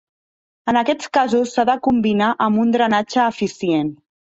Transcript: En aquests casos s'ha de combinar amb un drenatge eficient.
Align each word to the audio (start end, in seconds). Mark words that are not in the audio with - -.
En 0.73 0.79
aquests 0.81 1.11
casos 1.19 1.53
s'ha 1.57 1.67
de 1.73 1.77
combinar 1.91 2.33
amb 2.49 2.67
un 2.67 2.77
drenatge 2.79 3.25
eficient. 3.37 3.99